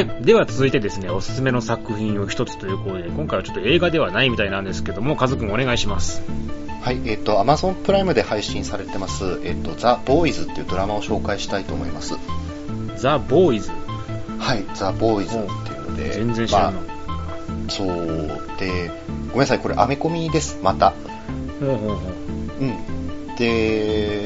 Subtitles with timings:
[0.00, 0.24] はい。
[0.24, 6.22] では続いてですね、おすすめの作品を一つということで、今回はちょっと映画ではないみたいなんですけども、カズくんお願いします。
[6.80, 12.14] はい、えっ、と、Amazon プライムで配信されてます、えっ、と、ザ・ボーイズっていうドラマを紹介したいと思います。
[12.96, 13.72] ザ・ボーイズ。
[14.38, 16.80] はい、ザ・ボーイズっていうので、全然知らんの。
[16.80, 16.86] ま
[17.68, 17.88] あそう、
[18.58, 18.90] で、
[19.28, 20.94] ごめんなさい、これアメコミです、また。
[21.60, 22.64] ほうほうほう。
[22.64, 23.36] うん。
[23.36, 24.19] で、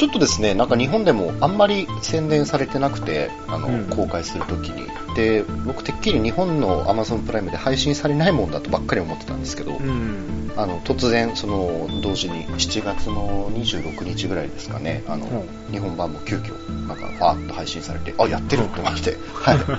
[0.00, 4.88] ちょっとですね、なんか日本でもあんまり宣伝されてなくて、あの、うん公開するときに。
[5.14, 10.50] で、僕てっきり日本の Amazon プライムで配信されないもんだとばっかり思ってたんですけど、うん。
[10.56, 15.26] あの突然、その同時に7月の26日ぐらいですかね、あの
[15.68, 16.54] う日本版も急遽
[16.88, 19.74] なんかファーッと配信されて、あやってると思って、 はい、 ま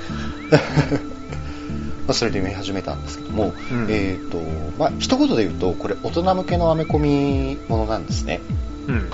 [2.10, 4.40] あそれで見始めたんですけども、うんえーと
[4.78, 8.40] まあ一言で言うと、これ、大人向けのアメコミものなんですね。
[8.88, 9.10] うん。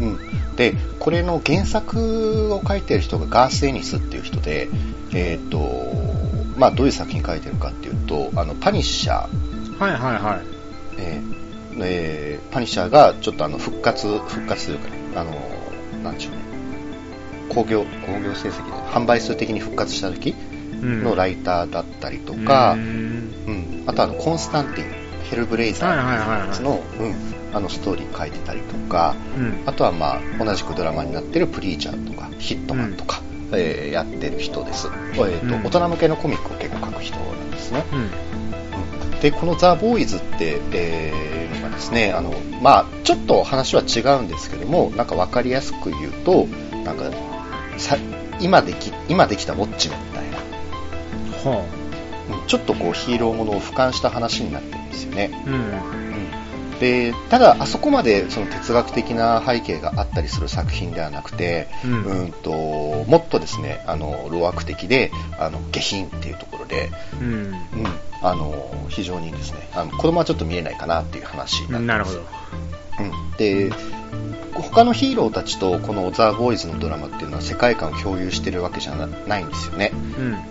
[0.00, 0.18] うん、
[0.56, 4.68] でこれの原作を書いてる人がガース・エニスっていう人で、
[5.12, 5.58] えーと
[6.56, 10.46] まあ、どういう作品書いてるかっていうと、あのパニッシャー、はいはいはい。
[10.98, 11.34] えー
[11.82, 15.32] えーパニッシャーがちょっとあの復活、復活というかね、あの
[16.04, 16.38] なんでしょうね、
[17.48, 20.34] 工業、工業成績で販売数的に復活した時
[20.80, 21.02] うん。
[21.02, 26.44] のライターだったりとか、ううんんあとあのコンスタンティン、ヘルブレイザーってい。
[26.44, 29.62] うやつの、うんあのストーリー書いてたりとか、うん。
[29.64, 35.62] あとはまあ同じくドラマになってるプリーチャーとかヒットマンとか、えーやってる人です、えーとうん。
[35.64, 37.84] 大人向けのコミックを結構書く人なんですね。
[37.92, 39.20] うん。
[39.20, 46.46] でこのザ・ボーイズって、えーのがですねあの、まあ、ちょっと話は違うんですけどもなんか分かりやすく言うと
[46.84, 47.04] なんか
[47.78, 47.96] さ
[48.40, 50.38] 今でき今できたウォッチメンみたいな、
[51.50, 51.80] はう。
[51.80, 51.83] ん
[52.46, 55.30] ちょっとこうヒーローものを俯瞰した話になってるんですよね。
[55.46, 55.48] あ。
[55.48, 55.54] うん。
[55.54, 55.56] う
[56.00, 56.14] ん
[56.80, 66.90] でただ、あそこまでその哲学的な背景があったりする作品ではなくて、うんうんともっとですねあの路悪的であの下品っていうところで、
[67.20, 67.28] うん。
[67.28, 67.56] うん、
[68.22, 72.20] あの非常にですねあの子供はちょっと見れないかなっていう話になってますなるほど。
[73.00, 73.70] うん、で
[74.62, 79.90] 他のヒーローたちとこのザ・ボーイズのドラマっていうのは世界観を共有してるわけじゃなないんですよね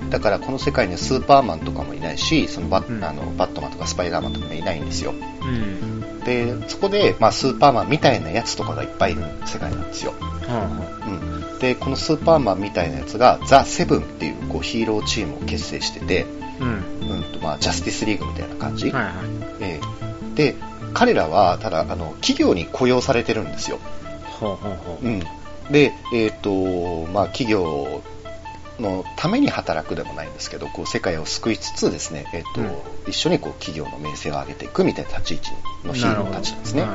[0.02, 0.10] うん。
[0.10, 6.20] だからこの世界にはスーパーマンとかもいないしそのバッ,、うんあのバットマンとかスパイダーマンとかもいないんですようん。
[6.22, 16.26] でそこで、まあ、スーパーマンみたいなやつとかがいっぱいいる世界なんですよ、はうん、でこのスーパーマンみたいなやつがザ・セブンっていうこうヒーローチームを結成してて、
[16.62, 16.64] あ。
[16.64, 17.10] うん。
[17.10, 19.14] うんとまあ、ジャスティスリーグみたいな感じ、はいはい。
[19.60, 20.04] ええ
[20.36, 20.56] で
[20.94, 23.80] 彼らはただあの企業に雇用されてるんですよ、
[24.40, 25.06] ほうほうほう。
[25.06, 25.20] うん、
[25.72, 28.02] で、えっとまあ、企業
[28.80, 32.72] のために働くでもないんですけどこう世界を救いつつですね、えっとうん。
[33.08, 35.52] 一緒にこう企業の名声を上げていくみたいな立ち位置
[35.86, 36.86] のヒーローたちなんですね。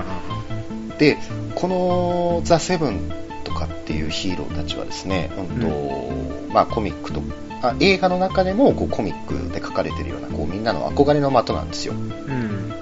[0.98, 1.18] で
[1.54, 3.12] この「ザ・セブン
[3.44, 7.22] とかっていうヒーローたちはですね、うんとまあ、コミックと
[7.62, 11.94] あ映画の中でもこうコミックで書かれてるようなこうみんなの憧れの的なんですよ。
[11.94, 12.72] うん。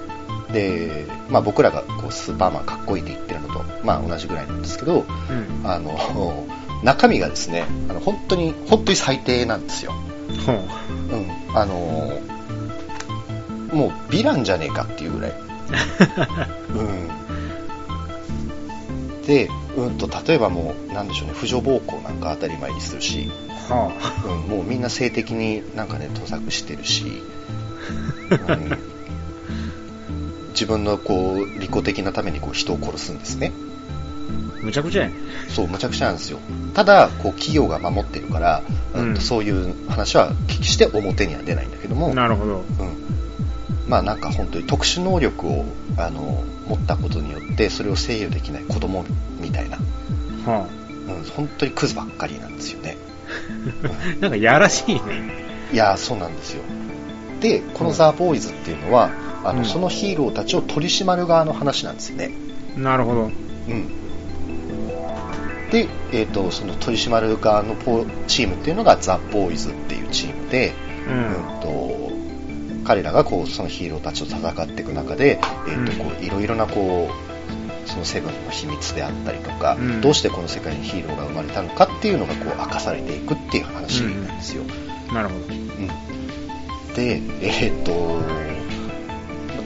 [0.51, 5.69] で、まあ、僕らがこうスーパーマンかっこいいって言ってるのと、まあ、同じぐらいなんですけどうん。
[5.69, 6.47] あの
[6.83, 9.93] 中身がですねあの本当に本当に最低なんですよ、
[10.45, 10.55] ほう。
[10.55, 12.21] うん、あの
[13.73, 15.33] もうヴィランじゃねえかっていうぐらい、
[16.69, 17.07] うん、
[19.25, 23.29] で、うん、と例えばもうなんでしょうね婦女暴行なんか当たり前にするし、
[23.69, 23.91] は
[24.25, 27.23] うん、もうみんな性的になんかね盗作してるし、
[28.29, 28.96] うん、
[30.57, 33.53] 自分のこう利己的なためにこう人を殺すんですね
[34.59, 34.65] あ。
[34.65, 35.13] むちゃくちゃやん。
[35.49, 36.39] そうむちゃくちゃなんですよ
[36.73, 38.63] ただこう企業が守ってるから、
[38.95, 42.57] うんうんそういう話は決して表には出ないんだけども、なるほど。
[42.57, 42.65] うん、
[43.87, 45.65] まあなんか本当に特殊能力を
[45.97, 49.05] あの持ったことによってそれを制御できない子供
[49.39, 49.77] みたいな、
[50.45, 50.67] は
[51.07, 52.97] うん、本当にクズばっかりなんですよね
[53.83, 53.87] あ。
[54.19, 55.01] なんかやらしいね。
[55.71, 56.63] いやーそうなんですよ
[57.39, 59.11] でこのザ・ボーイズっていうのは
[59.43, 59.65] あの、うん。
[59.65, 62.31] そのヒーローたちを取り締まる側の話なんですよね。
[62.75, 63.21] なるほど。
[63.23, 63.87] うん。
[65.71, 70.73] で、えー、とその取り締まる側のポチームっていうのがザ・ボーイズっていうチームで、
[71.07, 72.07] ううんと
[72.85, 76.11] 彼らがこうそのヒーローたちと戦っていく中で、えーとうん。
[76.11, 80.01] こういろいろなこうそのセブンの秘密であったりとか、うん。
[80.01, 84.63] どうしてこの世界にヒーローが生まれたのかっていうのがこう明かされていくっていう話なんですよ。
[85.13, 85.53] なるほど。
[85.53, 85.57] う
[86.13, 86.16] ん
[86.97, 88.21] で、えーっと、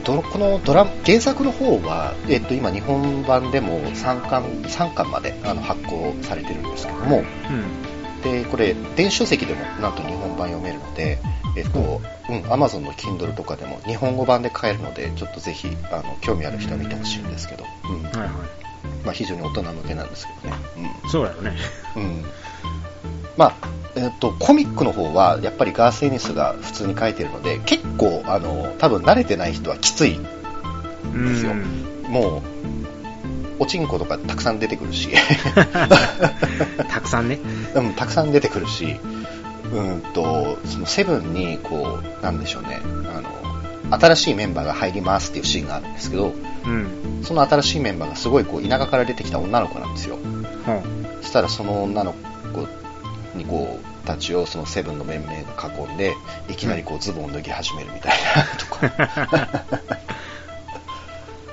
[0.04, 8.22] どこのドラ原作の方は、えーっと今、日本版でも3巻 ,3 巻まであの発行されてるんですけども、うん。
[8.22, 11.20] でこれ、電子書籍でもなんと日本版読めるので、
[11.56, 18.28] えーっとうん、Amazon の Kindle とかでも日本語版で買えるので、ちょっとぜひあの興味ある人は見てほしいんですけど、うんはいは
[19.04, 20.62] まあ、非常に大人向けなんですけどね。
[20.76, 21.10] うんい。
[21.10, 21.56] そうだよね。
[21.96, 22.24] うん
[23.38, 23.54] まあ、
[23.94, 31.54] えっと、コミックの方はやっぱりガース・エニスが普通に書いてるので結構あの多分慣れてない人はきついですよ
[32.08, 32.42] もう
[33.62, 35.08] おちんことかたくさん出てくるし
[36.92, 37.38] たくさんね。
[37.76, 38.96] うん、たくさん出てくるし、
[39.72, 46.34] うんと、そのセブンに、こう、なんでしょうね、あの、新しいメンバーが入りますっていうシーンがあるんですけど、
[46.64, 47.22] うん。
[47.22, 50.18] その新しいメンバーがすごいこう田舎から出てきた女の子なんですよ。
[50.66, 50.82] ほう
[51.22, 52.14] そしたらその女の
[52.52, 52.66] 子
[53.34, 56.14] にこう、たちをそのセブンの面々が囲んで、
[56.48, 59.82] いきなりこうズボンを脱ぎ始めるみたいなとか。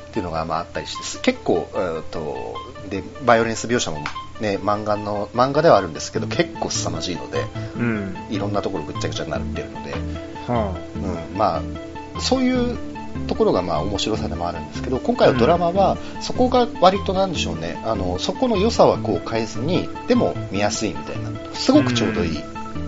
[0.10, 2.56] っていうのがまああったりして、結構、えーと、
[2.90, 4.00] で、バイオレンス描写も
[4.42, 7.46] ね、漫画の、漫画ではあるんですけど、結構凄まじいので、
[7.76, 8.18] うん。
[8.30, 9.92] いろんなところぐっちゃぐちゃになってるので、
[10.48, 12.78] はうん、まあ、そういう
[13.28, 22.44] ところがまあ面白さでもあるんですけど、今回のドラマは、そこが割となんでしょうね、あの、そこの良さはこう変えずに、でも見やすいみたいな、すごくちょうどいい、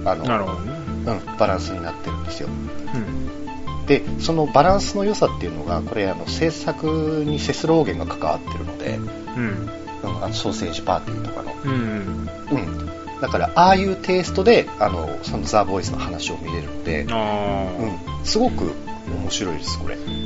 [0.05, 0.15] ああ。
[0.15, 0.81] の。
[1.01, 2.49] うん、バランスになってるんですよ。
[2.49, 2.51] う
[2.97, 3.85] ん。
[3.87, 8.99] で、そのバランスの良さっていうのが、これ、あの、制作にセスローゲンが関わってるので、
[9.35, 9.71] うん。
[10.03, 11.53] うん、あのソーセージパーティーとかの。
[11.63, 12.29] うん。
[12.51, 12.91] うん。
[13.21, 17.01] だから、ああいうテイストで、あの、そのザ・ボーイズの話を見れるので。
[17.01, 18.73] うん、すごく
[19.07, 19.95] 面白いです、これ。
[19.95, 20.20] い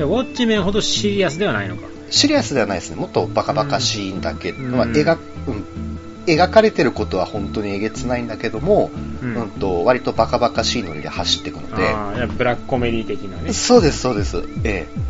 [0.00, 1.86] や、ウォッチメンほどシリアスではないのか。
[2.10, 2.96] シリアスではないですね。
[2.96, 5.64] もっとバカバカしいんだけど、うんまあ、描うん
[6.26, 8.90] 描かれてることは本当にえげつないんだけども、
[9.22, 11.94] ううんと割とバカバカしいノリで走っていくので、
[12.36, 13.52] ブラックコメディ的なね。
[13.52, 14.44] そうです、そうです。
[14.64, 15.00] ええ。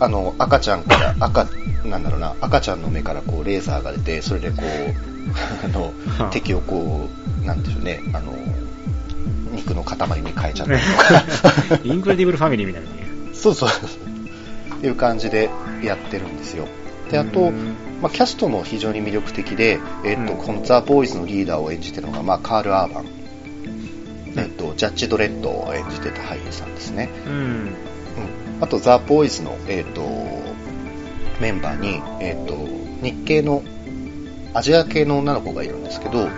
[0.00, 1.46] あの、赤ちゃんから、赤、
[1.84, 4.64] なんだろうな、赤ちゃんの目からこう、レーザーが出て、それでこう、
[5.64, 7.08] あのはあ、敵をこ
[7.42, 8.36] う、なんでしょうね、あの、
[9.52, 11.80] 肉の塊に変えちゃったりとか。
[11.84, 13.10] インクレディブルファミリーみたいなね。
[13.32, 13.70] そうそう。
[14.86, 15.50] いう感じで
[15.82, 16.66] やってるんですよ。
[17.10, 23.06] で、あと、うんまあ、キャストも非常に魅力的で、えっとうんこのザ・ボーイズのリーダーを演じてるのが、まあ、カール・アーバン、
[24.36, 27.10] えっとジャッジ・ドレッドを演じてた俳優さんですね。
[27.26, 27.32] うん。
[27.32, 27.74] うん、
[28.60, 30.02] あと、ザ・ボーイズの、えっと
[31.40, 32.54] メンバーに、えっと
[33.02, 33.62] 日系の
[34.54, 36.28] アジア系の女の子がいるんですけど、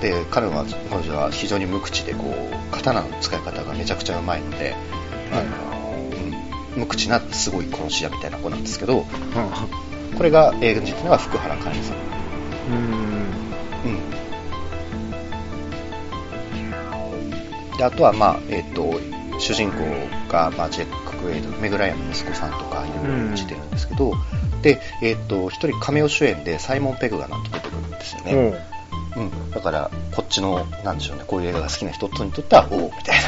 [0.00, 4.74] で彼は彼女は非常に無口でこう刀の使い方がめちゃくちゃうまいので、
[5.32, 5.85] あのうん
[6.76, 9.04] 無口なすごい殺し屋みたいな子なんですけど、うん。
[9.04, 9.68] は
[10.16, 11.96] これが演じてるのが福原かりんさん。
[11.96, 11.98] あ
[12.68, 12.76] うん。
[13.84, 13.94] う
[17.74, 17.76] ん。
[17.76, 19.00] で、あとは、まあ、えっ、と、
[19.38, 19.78] 主人公
[20.30, 24.14] が、まあ、ジェック・クエイド、メグライアンの息子さんとか、いろいろ演じてるんですけど、
[24.62, 28.34] で、えっ、と、一人カメオ主演でサイモン・ペグがなんと出てくるんですよね。
[29.14, 29.50] おううん。
[29.50, 33.18] だから、こっちの、なんでしょうね、こういう映画が好きな人にとっては、おおみたい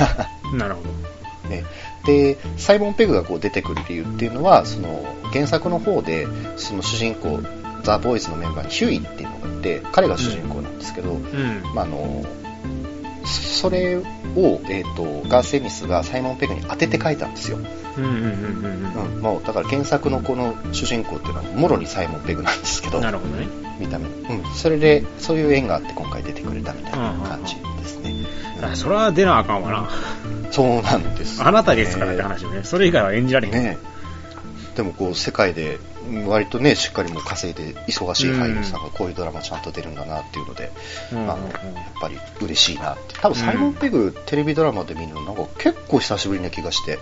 [0.53, 0.67] な。
[0.67, 1.18] なるほど。
[1.49, 1.65] ね、
[2.05, 7.41] でサイモン・ペグがこう出てくる理由っていうのはその原作の方でその主人公
[7.83, 11.63] ザ・ボーイズのメンバーにヒューイっていうのがいて彼が主人公なんですけど、うん。
[11.75, 12.25] まあ、あの
[13.25, 14.03] そそれを、
[14.71, 17.59] えー、とガース・エニスがサイモン・ペグに当てて書いたんですよ、
[19.45, 23.05] だから原作のこの主人公っていうのはもろにサイモン・ペグなんですけどうん。
[23.05, 23.49] なるほどね。
[23.79, 28.18] 見た目、うん、それでそういう縁があって今回出てくれたみたいな感じですね、
[28.63, 29.89] あそれは出なあかんわな。
[30.51, 32.65] そうなんです、あなたですからって話よね。
[32.65, 33.55] それ以外は演じられへん。
[33.55, 33.79] ね
[34.75, 40.71] でもこう世界でうん割とねしっかりもう稼いで忙しい俳優さんがこういうドラマちゃんと出るんだなっていうので、
[41.13, 41.39] うんあ、やっ
[42.01, 47.01] ぱり嬉しいなって多分サイモン・ペグ、テレビドラマで見るのなんか結構久しぶりな気がして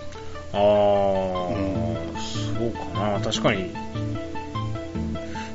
[0.53, 1.53] ああ、そ
[2.65, 3.19] うかな。
[3.19, 3.75] 確かに。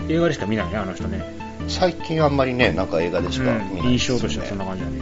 [0.09, 1.25] 映画でしか見ないね、あの人ね。
[1.69, 5.01] 最近あんまりねなんか映画でしか見ないうん、印象としてはそんな感じだね。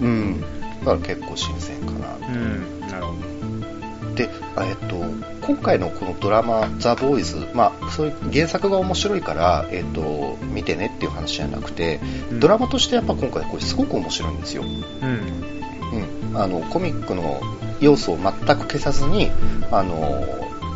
[0.00, 0.40] うん
[0.80, 4.14] だから結構新鮮かなうん、なるほど。
[4.14, 4.96] で、あえっと、
[5.46, 16.30] 今回のこのドラマ「ザ・ボーイズ」まあ、そういう原作が面白いから、えっと、見てねっていう話じゃなくて、うんドラマとしてやっぱ今回これすごく面白いんですよ、うん。
[16.30, 17.40] うん、あのコミックの
[17.80, 19.30] 要素を全く消さずに
[19.70, 20.24] あの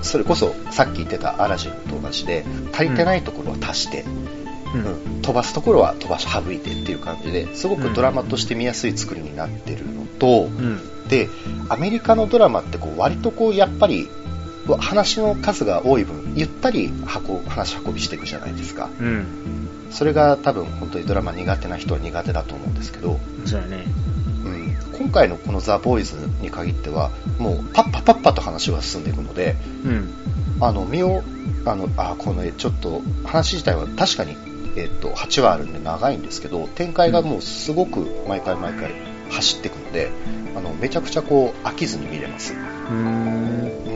[0.02, 4.27] それこそさっき言ってたアラジンと同じで足りてないところは足して、うん。
[4.74, 11.08] うん飛ばすところは飛ばし省いてっていう感じですごくドラマとして見やすい作りになってるのと、うん。
[11.08, 11.28] で
[11.68, 14.08] アメリカのドラマってこう割とこうやっぱり
[14.78, 17.06] 話の数が多い分ゆったり運
[17.46, 19.68] 話し運びしていくじゃないですかうん。
[19.90, 23.86] それが多分本当にドラマ苦手な人は苦手だと思うんですけど、そうやね。
[24.44, 30.14] うん、今回のこの「ザ・ボーイズ」に限ってはもうパッパパッパと話が進んでいくのでうん。
[30.60, 31.22] あの身を
[31.64, 34.36] あのあこの絵ちょっと話自体は確かに、
[34.76, 38.92] えっと8話あるんで長いんですけど展開がもうすごく毎回毎回
[39.30, 40.10] 走っていくので
[40.56, 43.68] あのめちゃくちゃこう飽きずに見れます、うーん。
[43.68, 43.90] う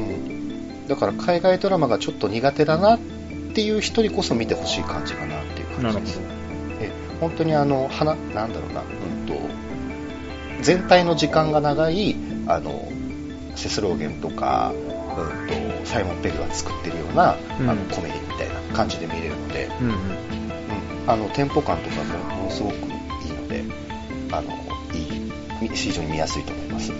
[0.85, 2.99] ん、だから海外ドラマがちょっと苦手だなっ
[3.55, 6.21] ていう人にこそ見てほしい感じかなっていう感じです。
[6.81, 9.35] え本当にあの花なんだろうな、うんと、
[10.63, 12.89] 全体の時間が長いあの
[13.57, 17.71] セスローゲンとか、うん、とサイモン・ペグが作ってるような、うん。
[17.71, 20.32] あのコメディみたいな感じで見れるので、うんうん。
[21.05, 23.65] うん、あのテンポ感とかもものすごくいいので
[24.33, 24.53] あの
[24.95, 26.93] いいみ非常に見やすいと思います。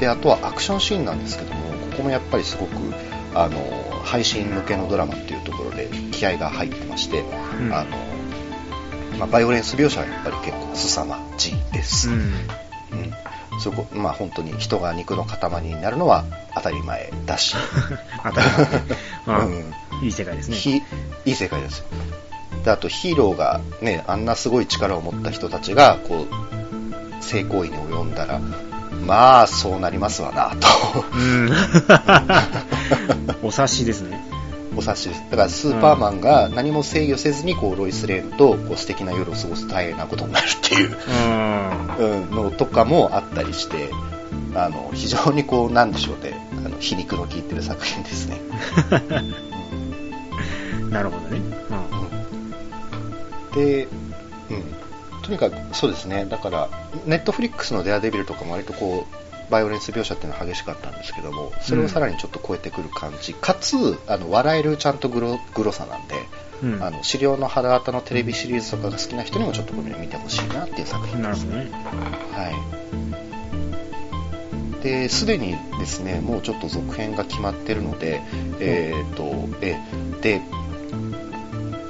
[0.00, 2.74] であとはアクションシーンなんですけどもここもやっぱりすごく
[3.34, 7.72] あの配信向けのドラマっていうところで気合が入ってまして、うん。
[7.74, 7.96] あの
[9.18, 12.14] まあ、バイオレンス描写はやっぱり結構凄まじいです、うん。
[12.16, 12.30] うん。
[13.60, 17.56] そこまあ本当に人が肉の塊になるのは当たり前だし、
[18.24, 18.66] 当たり前。
[18.66, 19.74] ね あうん。
[20.02, 20.56] いい世界ですね。
[20.56, 20.82] ひ
[21.24, 21.78] いい世界です。
[21.78, 21.86] よ
[22.64, 26.26] であとヒーローがねあんなすごい力を持った人たちがこ
[27.20, 28.40] う性行為に及んだら
[29.06, 30.66] まあそうなりますわなと
[31.14, 31.50] うん。
[33.46, 34.24] お察しですね。
[34.76, 41.74] お察しですだからスーパーマンが何も制御せずにこうロイス・レーンとこう素敵な夜を過ごすと大変なことになるっていううん。
[41.96, 43.90] うんのとかもあったりして
[44.54, 48.40] あの非常にこうなんでしょうねあの皮肉の効いてる作品ですね、
[50.90, 51.40] なるほどね。
[53.54, 53.90] で、うん、
[55.22, 56.68] とにかくそうですねだから
[57.06, 66.14] ネットフリックスの「デアデビル」とかも割とこうバイオレンス描写っていうのは激しかったんですけどもそれをさらにちょっと超えてくる感じ、かつあの笑えるちゃんとグログロさなんで、
[66.62, 66.74] うん。
[66.74, 66.82] うん。
[66.82, 72.14] あの資料の肌型のテレビシリーズとかが好きな人にもちょっとこれ見てほしいなっていう作品ですなるほどね。
[72.32, 72.50] は
[74.80, 74.82] い。
[74.82, 78.22] で、すでにですね、もうちょっと続編が決まってるので、
[78.60, 79.78] えっ、と、え、
[80.20, 80.42] で、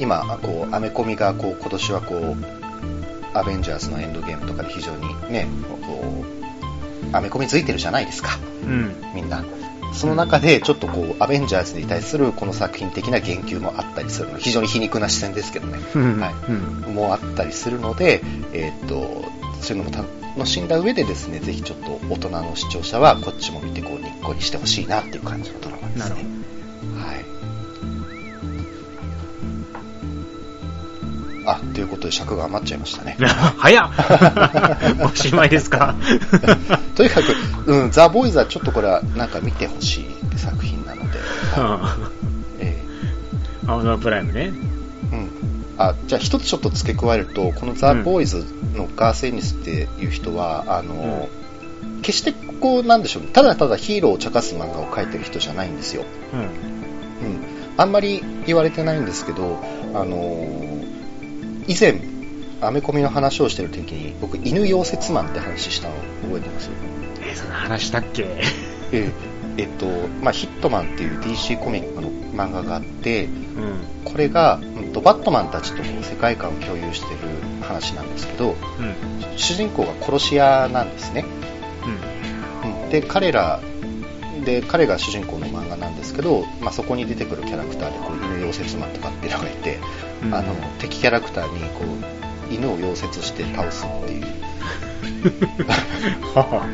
[0.05, 2.37] 今、こう、アメコミが、こう、今年はこう、
[3.37, 5.49] アベンジャーズのエンドゲームとかで非常にね、
[5.83, 6.25] こ
[7.13, 8.95] う、アメコミついてるじゃないですか、うん。
[9.15, 9.45] みんな。
[9.93, 15.79] その中で、ちょっとこう、アベンジャーズに対するこの作品的な言及もあったりするので、非常に皮肉な視線ですけどね。
[15.95, 16.21] うん。
[16.21, 16.95] はいうん。
[16.95, 18.21] もあったりするので、
[18.53, 19.25] えーっと
[19.65, 20.07] そういうのも
[20.37, 26.44] 楽しんだ上でですねぜひちょっと大人の視聴者はこっちも見てこうにっこりしてほしいなっていう感じのドラマですなるほね。
[31.47, 33.17] あということで尺が余っちゃいましたね。
[33.19, 33.27] ど。
[33.59, 33.91] 早っ。
[35.13, 35.95] おしまいですか？
[36.95, 37.21] とにか
[37.65, 41.19] く、うん、ザ・ボーイズはちょっとこれはなんか見てほしい作品なので、
[42.61, 42.83] え
[43.67, 44.53] アマゾンプライムね。
[45.11, 45.31] ーうん、
[45.79, 51.29] あじゃあ一つちょっと付け加えるとこのザ・ボーイズのガーセニスっていう人は、あの
[52.03, 53.23] 決してこうなんでしょう。
[53.25, 56.41] ねただただヒーローを茶化す漫画を描いてる人じゃないんですよ、うん。
[56.41, 56.49] うん、
[57.77, 59.59] あんまり言われてないんですけど、
[59.95, 60.84] あのー
[61.67, 62.01] 以前
[62.61, 66.71] アメコミの話をしてる時に僕犬溶接マンって話したの覚えてます？
[67.21, 68.27] えーその話したっけ？
[68.93, 69.11] え
[69.57, 69.87] えっと、
[70.21, 73.33] まあ、ヒットマンっていう DC コミックの漫画があってうん。
[74.05, 77.21] これが、うんと、バットマンたちと世界観を共有してる
[77.63, 79.39] 話なんですけどうん。
[79.39, 81.25] 主人公が殺し屋なんですね、
[82.65, 82.85] うん。
[82.85, 83.61] うん、で彼ら
[84.45, 89.79] で彼が主人公の漫画なんですけど、まあ、そこに出てくるキャラクターでこう犬溶接マンとかっていうのがいて、
[90.23, 91.81] うんあの敵キャラクターにこ
[92.51, 94.25] う犬を溶接して倒すっていう
[96.35, 96.67] はは。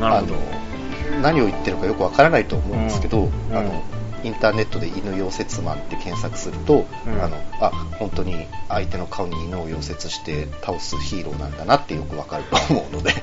[0.00, 0.34] なるほど。
[0.34, 3.82] あの何を言ってるかよくわからないと思うんですけど、うんあの
[4.24, 13.18] インターネットで犬溶接マンって検索すると、うんあのあ本当に相手の顔に犬を溶接して倒すヒーローなんだなってよくわかると思うのでちょ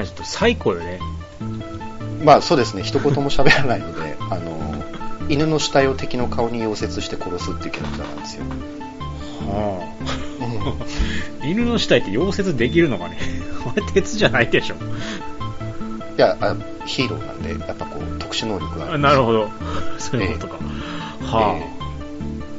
[0.00, 0.98] っと最高よね。
[2.24, 4.82] まあそうですね一言も喋らないのであの
[5.28, 9.94] 犬の死体を敵の顔に溶接して殺すっていうキャラクターなんですよ、は
[10.40, 11.46] うんあ。
[11.46, 13.18] 犬の死体って溶接できるのかね？
[13.66, 14.74] あれ鉄じゃないでしょ。
[14.74, 14.78] い
[16.18, 19.48] やあヒーローなんでやっぱこう特殊能力がああるなるほど。
[19.98, 20.56] そういうことか。
[21.24, 21.81] はえー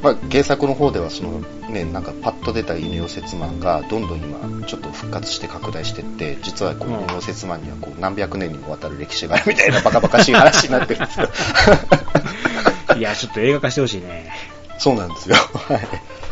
[0.04, 11.28] まあ、原作の方ではその、ね、なんかパッと出た犬溶接マンがどんどん今ちょっと復活して拡大していって実はこのうん犬溶接マンにはこう何百年にもわたる歴史があるみたいなバカバカしい話になってるんですけど
[12.88, 12.94] あ。
[13.00, 14.30] いや、ちょっと映画化してほしいね。
[14.78, 15.88] そうなんですよ、はい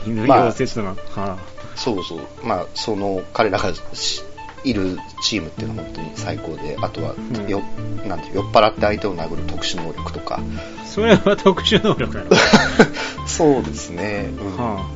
[0.06, 0.88] 犬まあ溶接の。
[0.88, 1.36] はあ。
[1.74, 4.22] そうそうまあその彼らがし
[4.64, 7.48] いるチームっていうのは本当に最高であとはうん。
[7.48, 7.62] よ、
[8.06, 10.40] なんて酔っ払って相手を殴る特殊能力とか。
[10.86, 12.30] それは特殊能力なの。
[13.26, 14.56] そうですね、うん。
[14.56, 14.86] は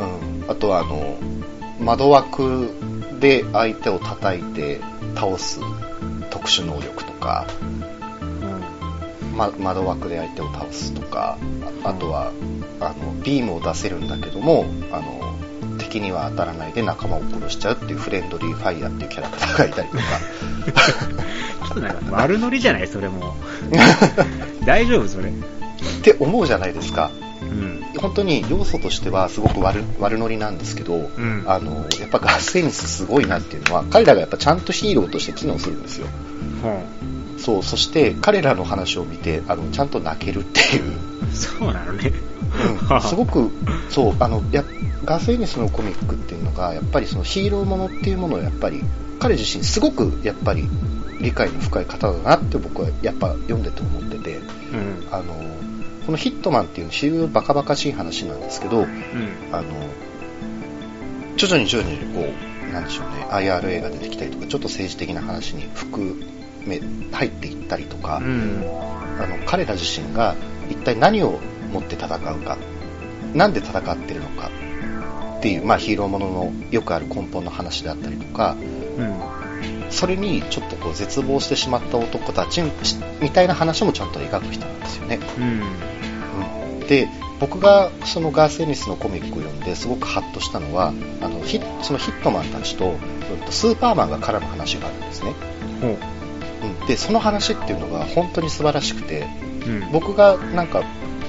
[0.00, 1.18] うん、あとはあの
[1.80, 2.70] 窓枠
[3.20, 4.80] で相手を叩いて
[5.14, 5.60] 倒す
[6.30, 7.52] 特殊能力とか、あ。
[9.36, 11.38] ま、窓枠で相手を倒すとか。
[11.84, 12.32] ああとは
[12.80, 15.25] あのビームを出せるんだけどもあの
[15.86, 20.02] 敵には当たらないで仲間を殺しちゃうっていうフレンドリーファイヤーっていうキャラクターがいたりとか
[21.66, 23.36] ちょっとなんか悪ノリじゃないそれも。
[24.66, 25.30] 大丈夫それ。
[25.30, 25.32] っ
[26.02, 27.10] て思うじゃないですか
[27.42, 27.82] うん。
[27.98, 36.08] 本当に要素としてはすごく悪悪ノリなんですけど、んあのやっぱガースエニスすごいなっていうのは彼らがやっぱちゃんとヒーローとして機能するんですよ
[36.62, 36.82] ほ
[37.46, 42.12] そうそして彼らの話を見てあのちゃんと泣けるっていう、うそうなのね。
[42.90, 43.52] うん、すごく
[43.88, 44.64] そうあのや
[45.04, 48.82] ガースエニスのコミックっていうのがやっぱりそのヒーローものっていうものをやっぱり
[49.20, 50.68] 彼自身すごくやっぱり
[51.20, 55.08] 理解の深い方だなって僕はやっぱ読んでて思っててうん。
[55.12, 55.34] あの
[56.04, 58.88] このヒットマンっていう非常にバカバカしい話なんですけどうん。
[59.52, 59.68] あの
[61.36, 62.24] 徐々に徐々にこ
[62.68, 66.35] うなんでしょうね IRA が出てきたりとかちょっと政治的な話に含め
[67.12, 68.64] 入っていったりとか、うん。
[69.18, 70.34] あの彼ら自身が
[70.68, 71.38] 一体何を
[71.72, 72.58] 持って戦うか
[73.34, 74.50] なんで戦ってるのか
[75.38, 78.56] っていう、まあ、ヒーローもののよくある根本の話であったりとか
[78.98, 79.20] うん。
[79.90, 82.62] それにちょっとこう絶望してしまった男たち
[83.20, 85.18] みたいな話もちゃんと描く人なんですよね。
[85.38, 85.44] うん。
[85.44, 85.96] うん
[86.86, 87.08] で
[87.40, 92.96] 僕がそのガース・エニスのコミックを読んですごくハッとしたのはあのヒそのヒットマンたちと
[93.50, 95.34] スーパーマンが絡む話があるんですね。
[95.82, 95.98] うん、
[96.86, 99.26] でその話っていうのが本当に素晴らしくて
[99.66, 99.92] うん。
[99.92, 100.82] 僕がなんか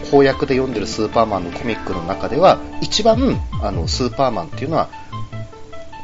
[0.06, 4.90] 翻訳で読んでるスーパーマンのコミックの中では一番あのスーパーマンっていうのは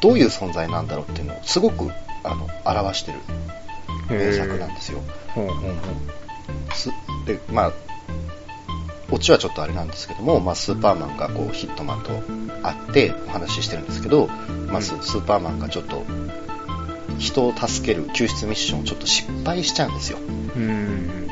[0.01, 1.89] どういう存在なんだろうっていうのをすごく
[2.23, 3.19] あの表してる
[4.09, 5.01] 名作なんですよ。
[7.25, 7.71] でまあ
[9.11, 12.09] オチはちょっとあれなんですけども、まあ、スーパーマンがこうヒットマンと
[12.63, 14.27] 会ってお話ししてるんですけど、
[14.67, 16.03] まあ、ススーパーマンがちょっと
[17.19, 20.17] 人を助ける救出ミッションをちょっと失敗しちゃうんですよ。
[20.55, 20.59] う。
[20.59, 21.29] うん。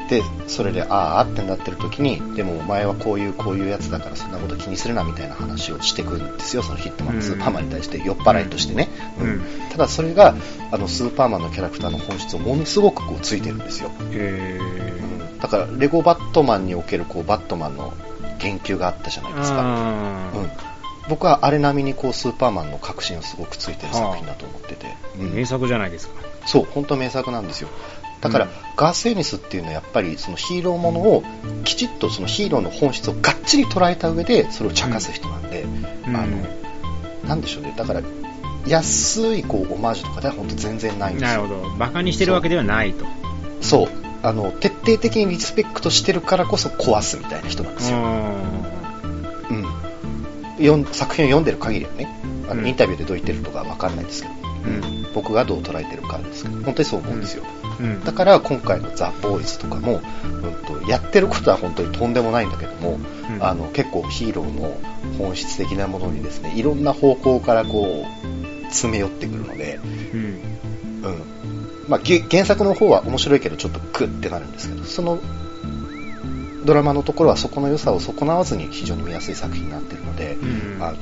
[0.00, 6.62] うん、でそれでああってなってる時にでもお前はこういうこういうやつだからそんなこと気にするなみたいな話をしてくるんですよ。
[6.62, 8.88] そのヒットマン、うんスーパーマンに対して酔っ払いとしてね、
[9.20, 9.42] うん。
[9.70, 10.34] ただそれが
[10.70, 15.38] あのスーパーマンのキャラクターの本質をものすごくこうついてるんですよ、へうん。
[15.38, 17.92] だからレゴバットマンにおけるこうバットマンの
[18.38, 19.36] 言及があったじゃないー。
[19.36, 20.50] ですか、あうん、
[21.08, 24.86] 僕はあれ並みにこうスーパーマンの革新をすごくついてる作品だと思ってて、
[25.18, 26.14] うん名作じゃないですか。
[26.46, 27.68] そう、本当名作なんですよ。
[28.20, 31.22] だから、うんガース・エニスっていうのはやっぱりそのヒーローものを
[31.62, 36.36] きちっとそのヒーローの本質をがっちり捉えた上でそれを茶化す人なんで、うんあの、
[37.24, 38.02] なんでしょうね、だから
[38.66, 41.42] 安いこうオマージュとかでは本当全然ないんですよ。
[41.42, 41.74] なるほど。
[41.74, 43.04] 馬鹿にしてるわけではないと。
[43.60, 43.88] そう。
[44.22, 47.98] あの、徹底的にリスペクトしてるからこそ壊すみたいな人なんですよ。
[50.92, 52.08] 作品を読んでる限りはね、
[52.48, 54.34] あのうんインタビューでどう言ってるとかわかんないですけど、
[54.66, 55.06] うん。
[55.14, 57.44] 僕がどう捉えてるかですけど、本当にそう思うんですよ。
[57.80, 58.04] うん。
[58.04, 64.78] だから今回のザ・ボーイズとかも、うん、とやってることは本当にとんでもないんだけども、うんあの結構ヒーローの
[65.18, 69.80] 本質的なものにですねいろんな方向からこう詰め寄ってくるので、
[70.12, 70.20] うん。
[70.20, 71.34] うん
[71.88, 75.20] まあ、げ原作の方は面白いけどちょっとクッてなるんですけどその
[76.64, 80.82] ドラマのところはそこの良さを損なわずに非常に見やすい作品になっているので、うん。
[80.82, 80.96] あの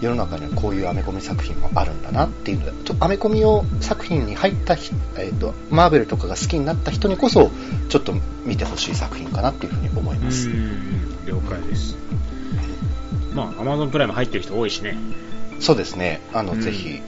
[0.00, 7.52] 世の中にはこういうアメコミ作品もあるんだなっていうのでちょアメコミを作品に入った人、えー、とマーベルとかが好きになった人にこそ
[7.88, 8.12] ちょっと
[8.44, 11.24] 見てほしい作品かなっていうふうに思います、うん。
[11.24, 11.96] 了解です。
[13.32, 14.98] まあ、Amazon プライム入ってる人多いしね。
[15.60, 16.20] そうですね。
[16.34, 16.60] あの、うん。
[16.60, 17.00] ぜひ、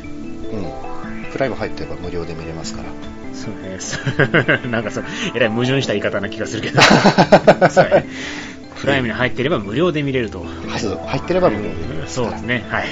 [0.52, 2.88] うん、プライム入ってれば無料で見れますから
[3.34, 3.78] そうね。
[4.70, 6.80] なんかそう、えらい矛盾した言い方な気がするけど。
[7.70, 8.06] そうね。
[8.80, 10.44] プライムに入っていれば無料で見れると。
[11.06, 12.64] 入ってれば無料で見れますそうですね。
[12.68, 12.84] はい。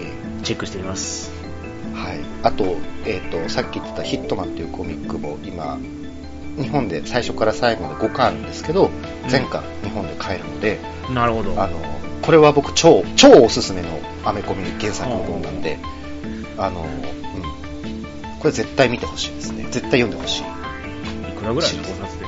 [0.00, 1.32] えチェックしてみます。
[1.40, 1.44] ー
[1.94, 5.78] はい、あと,、えー、とさっき言ってた「ヒットマン」というコミックも今
[6.58, 8.90] 日本で最初から最後まで5巻あるんですけど
[9.28, 10.78] 全巻日本で買えるので、
[11.12, 11.60] なるほど。
[11.60, 11.78] あの
[12.22, 13.88] これは僕超超おすすめの
[14.24, 15.78] アメコミ原作の本なんで、
[16.56, 17.23] あの、うん、
[18.44, 22.26] これ絶対見てほしいですね絶対読んでほしいいくらぐらいの盗撮で？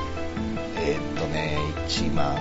[0.77, 2.35] えーっとね1万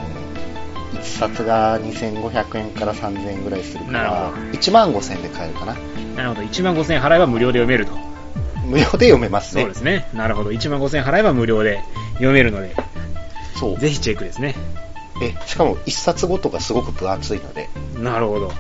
[0.95, 5.77] 1冊が2500円から3000円ぐらいするからほど1万5000円で買えるかな
[6.17, 6.41] なるほど。
[6.41, 7.93] 1万5000円払えば無料で読めると。
[8.65, 10.09] 無料で読めますねそうですね。
[10.15, 10.51] なるほど。
[10.51, 11.83] 1万5000円払えば無料で
[12.15, 12.75] 読めるので、
[13.61, 14.55] そうぜひチェックですね。
[15.23, 18.53] えしかも1冊ごとがすごく分厚いのでなるほど。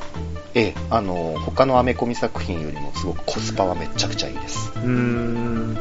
[0.56, 5.74] えあの他のアメコミ作品よりもすごくコスパはめちゃくちゃいいですうーん。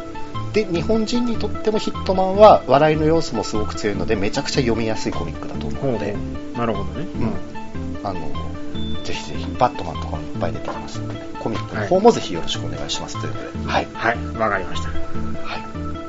[0.52, 6.58] で日本人にとってもヒットマンは笑いの要素もすごく強いのでめちゃくちゃ読みやすいコミックだと思うので、う。
[6.58, 7.02] なるほどね。
[7.02, 7.34] うん
[8.04, 8.20] あの
[9.04, 14.18] ぜひぜひバットマンとかもいっぱい出てきますのでコミックの方もぜひよろしくお願いしますということで、はい、はい。
[14.38, 14.90] わかりました。
[14.90, 15.58] は
[16.02, 16.05] い